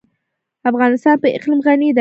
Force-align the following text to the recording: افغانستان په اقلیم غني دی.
افغانستان 0.69 1.15
په 1.21 1.27
اقلیم 1.37 1.59
غني 1.65 1.85
دی. 1.87 1.89